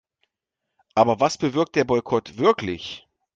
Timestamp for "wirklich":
2.39-3.07